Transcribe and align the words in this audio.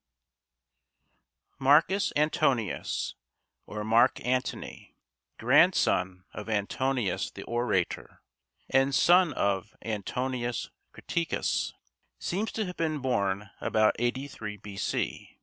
]Marcus 1.69 2.11
Antonius, 2.15 3.13
or 3.67 3.83
Marc 3.83 4.19
Antony, 4.25 4.97
grandson 5.37 6.25
of 6.33 6.49
Antonius 6.49 7.29
the 7.29 7.43
orator, 7.43 8.23
and 8.67 8.95
son 8.95 9.31
of 9.33 9.75
Antonius 9.83 10.71
Creticus, 10.91 11.75
seems 12.17 12.51
to 12.51 12.65
have 12.65 12.77
been 12.77 12.97
born 12.97 13.51
about 13.61 13.95
83 13.99 14.57
B. 14.57 15.37